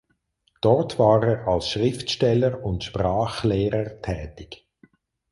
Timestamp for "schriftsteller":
1.69-2.63